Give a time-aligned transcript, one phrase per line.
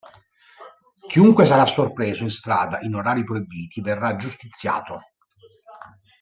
[1.07, 4.99] Chiunque sarà sorpreso in strada in orari proibiti verrà giustiziato.